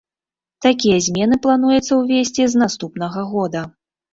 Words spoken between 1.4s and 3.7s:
плануецца ўвесці з наступнага года.